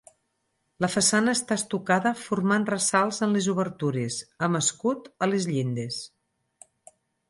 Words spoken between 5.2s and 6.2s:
a les llindes.